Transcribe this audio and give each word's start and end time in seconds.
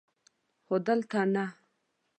خو 0.65 0.75
دلته 0.85 1.21
نه! 1.33 1.45